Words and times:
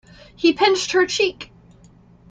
He 0.35 0.51
pinched 0.53 0.93
her 0.93 1.05
cheek. 1.05 1.51